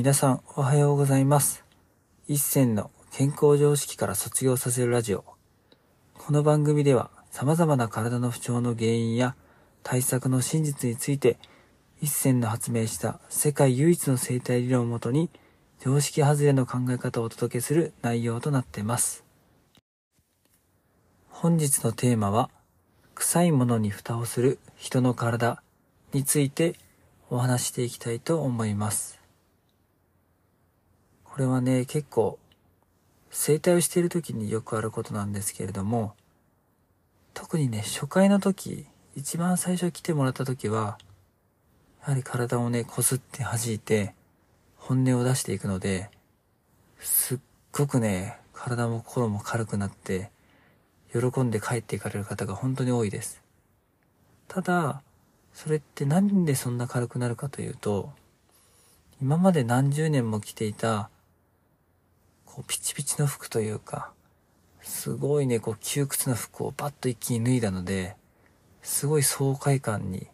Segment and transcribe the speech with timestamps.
[0.00, 1.62] 皆さんおはようございます。
[2.26, 5.26] 一銭の健康常識から卒業させるラジオ。
[6.16, 9.36] この番組では様々な体の不調の原因や
[9.82, 11.36] 対策の真実について
[12.00, 15.28] 一銭の発明した世界唯一の生態理論をもとに
[15.80, 19.22] 常識外れの考え方をお届けする内容となっています。
[21.28, 22.48] 本日のテーマは
[23.14, 25.62] 臭いものに蓋をする人の体
[26.14, 26.76] について
[27.28, 29.19] お話していきたいと思います。
[31.40, 32.38] これはね、結構
[33.30, 36.12] 整体をしている時によくあることなんですけれども、
[37.32, 38.84] 特にね、初回の時、
[39.16, 40.98] 一番最初来てもらった時は、
[42.02, 44.14] やはり体をね、こすって弾いて、
[44.76, 46.10] 本音を出していくので、
[46.98, 47.38] すっ
[47.72, 50.30] ごくね、体も心も軽くなって、
[51.10, 53.42] 喜んで帰っていかれる方が本当に多いです。
[54.46, 55.00] ただ、
[55.54, 58.12] それってなんでそんな軽くなるかというと、
[59.22, 61.08] 今まで何十年も着ていた、
[62.52, 64.10] こうピチピチの服というか、
[64.82, 68.16] すごいね、こう窮屈な服をパッと一気に脱いだので、
[68.82, 70.26] すごい爽快感に、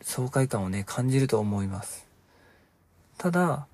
[0.00, 2.06] 爽快感をね、感じると思います。
[3.18, 3.66] ただ、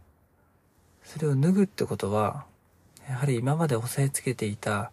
[1.04, 2.46] それを脱ぐってことは、
[3.06, 4.90] やはり今まで押さえつけていた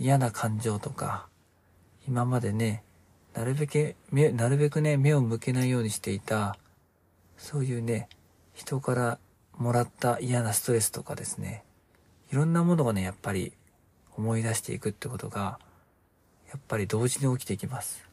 [0.00, 1.28] 嫌な感情とか、
[2.08, 2.82] 今までね、
[3.34, 6.58] なるべく、なるべくね、目を向けないようにしていた、
[7.36, 8.08] そういうね、
[8.52, 9.18] 人から
[9.58, 11.64] もらった嫌なストレスとかですね、
[12.32, 13.52] いろんなものがね、やっぱり
[14.16, 15.58] 思い出していくってことが、
[16.50, 18.06] やっぱり同時に起きてきます。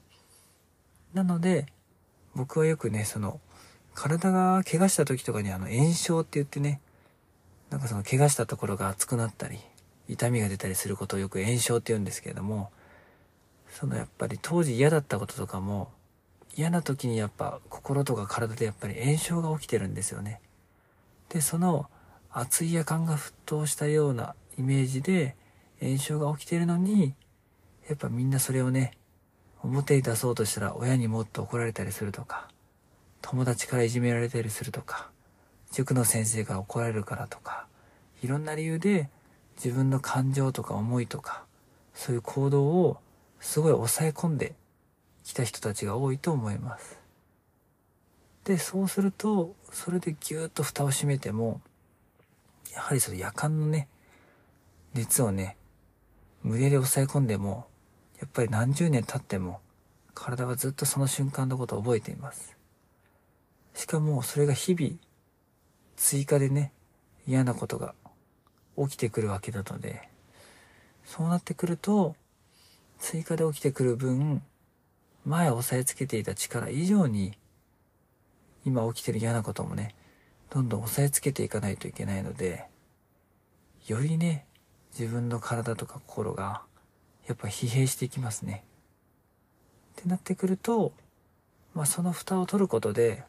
[1.13, 1.65] なので、
[2.35, 3.39] 僕はよくね、その、
[3.95, 6.81] 体が怪我した時とかにあの炎症って言ってね、
[7.69, 9.59] なんかその怪我したところが熱くなったり、
[10.07, 12.71] 痛みが出たりすることをよく炎症って言うんですけれども、
[13.71, 15.91] そのやっぱり当時嫌だったこととかも、
[16.55, 20.41] 嫌な時にやっぱ心とか体でやっぱり炎症が起きてるんですよね。
[21.29, 21.89] で、その
[22.31, 25.35] 熱い夜間が沸騰したようなイメージで
[25.79, 27.13] 炎症が起きているのに、
[27.87, 28.91] やっぱみんなそれをね、
[29.63, 32.49] 表に出そうとしたら親にもっと怒られたりするとか、
[33.21, 35.09] 友達からいじめられたりするとか、
[35.71, 37.67] 塾の先生から怒られるからとか、
[38.21, 39.09] いろんな理由で
[39.63, 41.45] 自分の感情とか思いとか、
[41.93, 42.97] そういう行動を
[43.39, 44.55] すごい抑え込んで
[45.23, 46.98] きた人たちが多いと思います。
[48.49, 51.61] で、そうすると、それでぎゅーっと蓋を閉めても、
[52.73, 53.87] やはりその夜間のね、
[54.95, 55.55] 熱をね、
[56.41, 57.67] 無理やり抑え込んでも、
[58.19, 59.61] やっぱり何十年経っても、
[60.15, 62.57] 体はずっとその瞬間のことを覚えています。
[63.75, 64.95] しかも、それが日々、
[65.95, 66.71] 追加でね、
[67.27, 67.93] 嫌なことが
[68.79, 70.09] 起きてくるわけなので、
[71.05, 72.15] そうなってくると、
[72.97, 74.41] 追加で起きてくる分、
[75.23, 77.37] 前押さえつけていた力以上に、
[78.65, 79.95] 今起きてる嫌なこともね、
[80.49, 82.65] どんどん押さえつけていかないといけないので、
[83.87, 84.45] よりね、
[84.97, 86.61] 自分の体とか心が、
[87.27, 88.63] やっぱ疲弊していきますね。
[89.99, 90.93] ってなってくると、
[91.73, 93.23] まあその蓋を取ることで、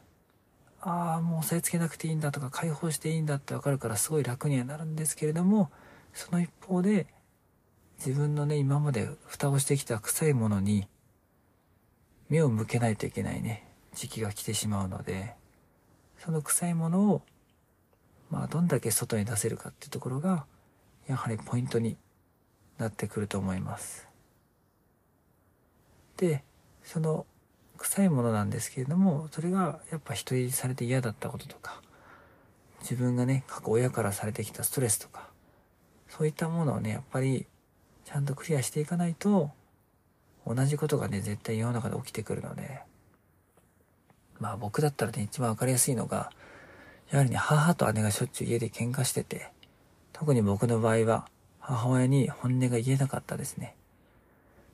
[0.81, 5.69] ああ、もう押さえつけなくていいんだとか解放していいんだってわかるからすごい楽にはなるんですけれども、
[6.13, 7.07] その一方で、
[8.03, 10.87] 自分のね、今まで蓋をしてきた臭いものに、
[12.29, 15.35] 目を向けないといけないね、時期が来てしまうので、
[16.17, 17.21] その臭いものを、
[18.29, 20.45] まあ、どんだけ外に出せるかっていうところが、
[21.07, 21.97] やはりポイントに
[22.77, 24.07] なってくると思います。
[26.17, 26.43] で、
[26.83, 27.25] その
[27.77, 31.81] 臭いものなんですけれども、それがやっぱ人入りされて嫌だったこととか、
[32.81, 35.29] 自分がね、過去親からされてきたストレスとか、
[36.07, 37.47] そういったものをね、やっぱり
[38.05, 39.51] ちゃんとクリアしていかないと、
[40.45, 42.81] 同じことがね、絶対世の中で起きてくるので、
[44.41, 46.31] まあ僕だったらね、一番わかりやすいのが、
[47.11, 49.51] やはりね、母と姉がしょっちゅう家で喧嘩してて、
[50.13, 51.27] 特に僕の場合は、
[51.59, 53.75] 母親に本音が言えなかったですね。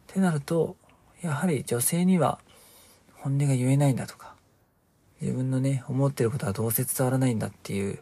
[0.09, 0.77] ってなると、
[1.21, 2.39] やはり女性には
[3.15, 4.35] 本音が言えないんだとか、
[5.19, 7.99] 自分のね、思ってることはどうせ伝わらないんだっていう、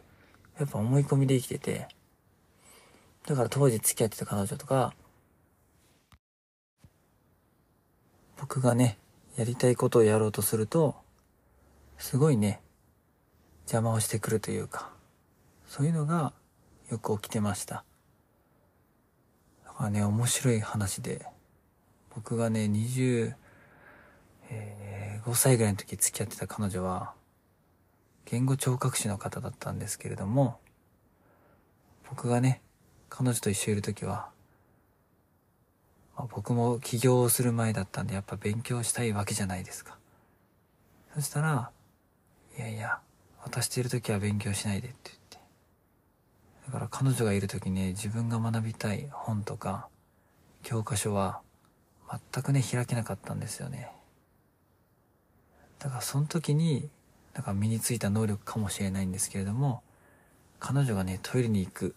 [0.60, 1.88] やっぱ思い込みで生きてて、
[3.26, 4.94] だから当時付き合ってた彼女とか、
[8.38, 8.98] 僕がね、
[9.34, 11.04] やりたいことをやろうとすると、
[11.98, 12.60] すごいね、
[13.62, 14.90] 邪魔をしてくるというか、
[15.66, 16.32] そういうのが
[16.90, 17.84] よく起きてました。
[19.64, 21.26] だからね、面白い話で、
[22.14, 23.34] 僕がね、25
[25.34, 27.14] 歳ぐらいの時付き合ってた彼女は、
[28.24, 30.58] 言語聴覚士の方だったんですけれども、
[32.08, 32.62] 僕がね、
[33.08, 34.30] 彼女と一緒いる時は、
[36.16, 39.98] まあ、僕も起業をする前だったんで、やっぱ勉強したいわけじゃないですか。
[41.14, 41.70] そしたら、
[42.56, 43.00] いやいや、
[43.42, 45.38] 私といる時は勉強しないでって言って。
[46.66, 49.88] だから彼女がいる時ね、自分が学びたい本とか、
[50.62, 51.40] 教科書は
[52.32, 53.92] 全くね、開けなかったんですよね。
[55.78, 56.88] だからその時に、
[57.34, 59.82] なんか身についた能力かもしれないんですけれども、
[60.58, 61.94] 彼女がね、トイレに行く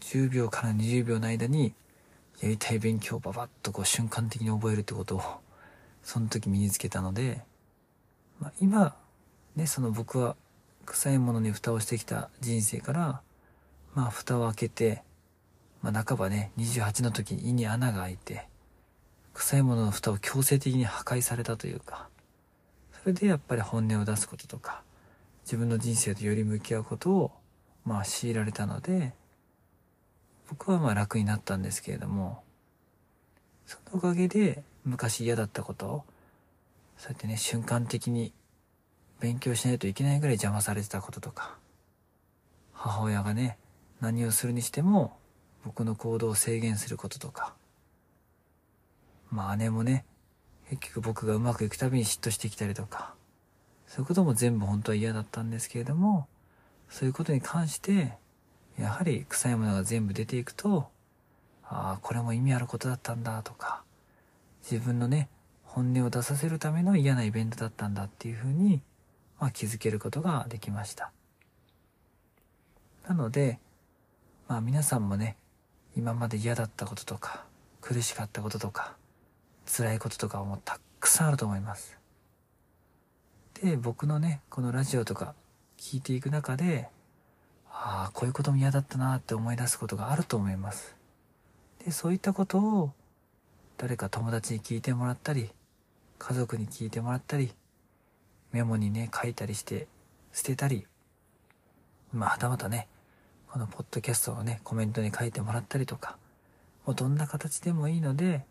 [0.00, 1.74] 10秒から20秒の間に、
[2.42, 5.22] やりたい勉強をババッとこう瞬間的に覚えるってことを、
[6.02, 7.42] その時身につけたので、
[8.38, 8.94] まあ、今、
[9.56, 10.36] ね、その僕は
[10.84, 13.20] 臭いものに蓋をしてきた人生から、
[13.94, 15.02] まあ蓋を開けて、
[15.82, 18.46] まあ半ばね、28の時に胃に穴が開いて、
[19.32, 22.08] 臭いものの蓋を強制的に破壊されたというか、
[23.02, 24.82] それでやっぱり本音を出すこととか、
[25.44, 27.32] 自分の人生とより向き合うことを、
[27.84, 29.14] まあ強いられたので、
[30.50, 32.42] 僕はまあ楽になったんですけれども、
[33.64, 36.04] そのおかげで昔嫌だったことを、
[36.98, 38.34] そうやってね、瞬間的に
[39.20, 41.56] 勉強しないといけないぐらい邪魔されてたこととか、
[42.72, 43.58] 母親がね、
[44.00, 45.16] 何をするにしても
[45.64, 47.54] 僕の行動を制限することとか、
[49.30, 50.04] まあ姉もね、
[50.70, 53.14] 結局僕がうまくいくたびに嫉妬してきたりとか、
[53.86, 56.26] そういうことも全部本当は嫌だったんですけれども、
[56.88, 58.14] そういうことに関して、
[58.78, 60.90] やはり臭いものが全部出ていくと、
[61.64, 63.82] ああ、これも意味あることだったんだとか、
[64.70, 65.28] 自分のね、
[65.64, 68.82] 本音を出させるための嫌なイベントだったんだっていうふうに、
[69.38, 71.12] まあ、気づけることができました。
[73.08, 73.58] なので、
[74.48, 75.36] まあ皆さんもね、
[75.96, 77.44] 今まで嫌だったこととか、
[77.80, 78.96] 苦しかったこととか、
[79.66, 81.98] 辛いこととかもたくさんあると思います。
[83.62, 85.34] で、僕のね、このラジオとか
[85.78, 86.88] 聞いていく中で、
[87.70, 90.96] ああ、こういうことも嫌だったなって思い出すことがあると思います。
[91.84, 92.92] で、そういったことを
[93.78, 95.50] 誰か友達に聞いてもらったり、
[96.18, 97.52] 家族に聞いてもらったり、
[98.56, 99.86] メモにね、書いたりして
[100.32, 100.86] 捨てたり、
[102.10, 102.88] まあ、はたまたね、
[103.50, 106.16] このポッドキャストをね、コメントに書いてもらったりとか、
[106.86, 108.46] もうどんな形でもいいので、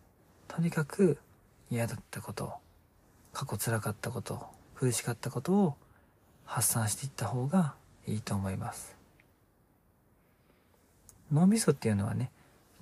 [0.48, 1.18] とにかく
[1.72, 2.54] 嫌だったこと、
[3.34, 5.76] 過去辛かったこと、苦しかったことを
[6.46, 7.74] 発散していった方が
[8.06, 8.96] いいと思います。
[11.32, 12.30] 脳みそっていうのはね、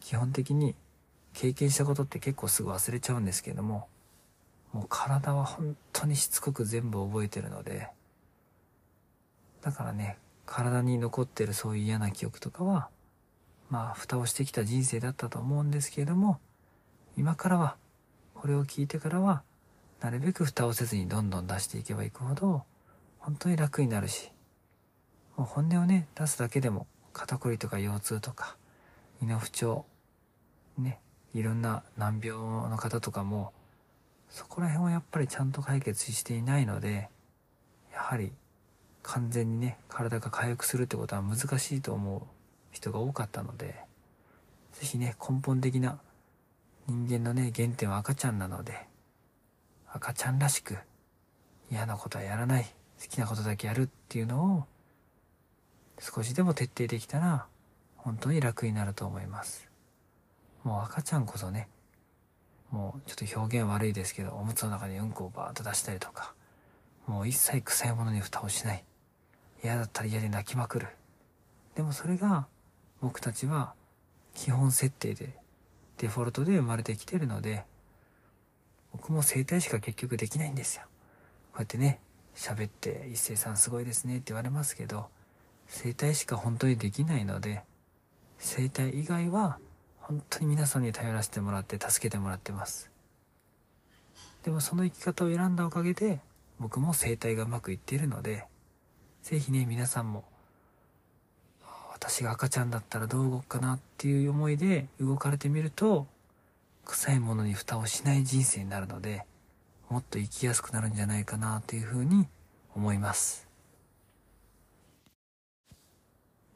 [0.01, 0.75] 基本的に
[1.31, 3.87] 経験したことって結構すぐ忘れちゃうんですけども、
[4.73, 7.89] もう体は本当にしつこく全部覚えてるので、
[9.61, 12.89] だからね、体に残ってるそういう嫌な記憶とかは、
[13.69, 16.39] まあ、蓋をしてきた人生だったと思うんですけれども、
[17.15, 17.77] 今からは、
[18.33, 19.43] これを聞いてからは、
[20.01, 22.63] なるべく蓋をせずにどんどん出していけばいくほど、
[23.19, 24.31] 本当に楽になるし、
[25.37, 28.57] もう本音をね、出すだけでも、肩こりとか腰痛とか、
[29.21, 29.85] 胃の不調、
[30.77, 30.99] ね、
[31.33, 32.37] いろんな難病
[32.69, 33.53] の方とかも、
[34.33, 37.07] そこら辺はやっぱりちゃんと解決していないので、
[37.93, 38.33] やはり
[39.03, 42.21] 完全にね、体が回復するってことは難しいと思う
[42.71, 43.75] 人が多かったので、
[44.71, 45.99] ぜひね、根本的な
[46.87, 48.87] 人間のね、原点は赤ちゃんなので、
[49.87, 50.79] 赤ちゃんらしく
[51.71, 52.63] 嫌なことはやらない、
[52.99, 54.63] 好きなことだけやるっていうのを
[55.99, 57.45] 少しでも徹底できたら
[57.97, 59.69] 本当に楽になると思います。
[60.63, 61.67] もう赤ちゃんこそね、
[62.73, 66.33] もうちょっと表現悪いですけど、おむつの中にうんこをバーッと出したりとか、
[67.05, 68.83] もう一切臭いものに蓋をしない。
[69.63, 70.87] 嫌だったら嫌で泣きまくる。
[71.75, 72.47] でもそれが
[72.99, 73.75] 僕たちは
[74.33, 75.37] 基本設定で、
[75.99, 77.63] デフォルトで生まれてきてるので、
[78.91, 80.83] 僕も整体しか結局できないんですよ。
[81.51, 81.99] こうやってね、
[82.35, 85.09] 喋って一斉さんすごいですねって言われますけど、
[85.67, 87.61] 整体しか本当にできないので、
[88.39, 89.59] 整体以外は
[90.03, 92.91] 本当に皆さんに頼らせてもらって助けてもらってます。
[94.43, 96.19] でもその生き方を選んだおかげで
[96.59, 98.45] 僕も生態がうまくいっているので、
[99.21, 100.25] ぜひね、皆さんも
[101.93, 106.05] 私が赤ちゃんだったらどう動くかなっていう思いで動かれてみると、
[106.83, 109.25] 臭いものに蓋をしない人生になるので、
[109.89, 112.27] もっと生きやすくなるんじゃないかなというふうに
[112.75, 113.47] 思います。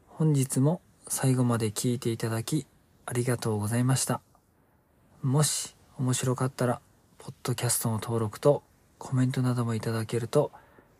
[0.08, 2.66] 本日も最後まで聞いていただき
[3.10, 4.20] ありがとうございました。
[5.22, 6.82] もし面白かったら、
[7.16, 8.62] ポッドキャストの登録と
[8.98, 10.52] コメントなどもいただけると、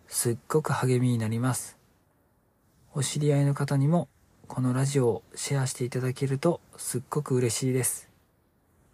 [0.06, 1.76] すっごく励みになります。
[2.94, 4.08] お知り合いの方にも、
[4.46, 8.08] このラジオをシェアしていただけると、すっごく嬉しいです。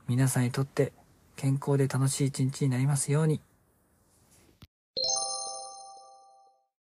[0.09, 0.93] 皆さんにとって
[1.37, 3.41] 健康で楽しい一日になりますように。